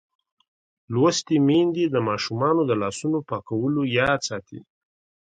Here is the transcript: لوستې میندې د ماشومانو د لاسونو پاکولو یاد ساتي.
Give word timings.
لوستې 0.93 1.35
میندې 1.47 1.85
د 1.89 1.95
ماشومانو 2.09 2.61
د 2.69 2.71
لاسونو 2.81 3.17
پاکولو 3.29 3.81
یاد 3.97 4.19
ساتي. 4.29 4.59